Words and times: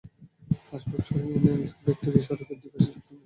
আসবাব 0.73 1.01
সরিয়ে 1.07 1.35
এনে 1.37 1.51
আইস 1.55 1.71
ফ্যাক্টরি 1.77 2.21
সড়কের 2.27 2.57
দুই 2.61 2.69
পাশে 2.73 2.85
রাখতে 2.85 2.85
শুরু 2.85 3.01
করেন। 3.01 3.19